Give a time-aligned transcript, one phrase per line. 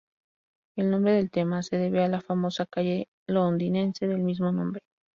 [0.77, 4.81] El nombre del tema se debe a la famosa calle londinense del mismo nombre.